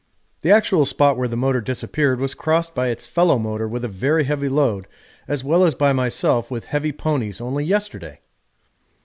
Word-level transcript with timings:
The 0.39 0.49
actual 0.49 0.85
spot 0.85 1.15
where 1.15 1.27
the 1.27 1.37
motor 1.37 1.61
disappeared 1.61 2.19
was 2.19 2.33
crossed 2.33 2.73
by 2.73 2.87
its 2.87 3.05
fellow 3.05 3.37
motor 3.37 3.67
with 3.67 3.85
a 3.85 3.87
very 3.87 4.23
heavy 4.23 4.49
load 4.49 4.87
as 5.27 5.43
well 5.43 5.63
as 5.63 5.75
by 5.75 5.93
myself 5.93 6.49
with 6.49 6.65
heavy 6.65 6.91
ponies 6.91 7.39
only 7.39 7.63
yesterday. 7.65 8.19